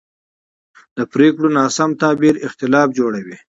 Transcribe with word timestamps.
د 0.97 0.99
پرېکړو 1.13 1.47
ناسم 1.57 1.89
تعبیر 2.01 2.35
اختلاف 2.47 2.87
جوړوي 2.99 3.37